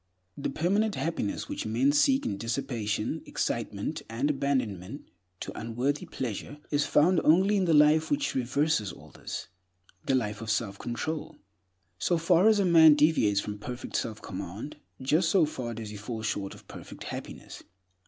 [0.35, 5.07] The permanent happiness which men seek in dissipation, excitement, and abandonment
[5.41, 9.47] to unworthy pleasure is found only in the life which reverses all this—
[10.07, 11.37] the life of self control.
[11.99, 15.97] So far as a man deviates from perfect self command, just so far does he
[15.97, 17.61] fall short of perfect happiness.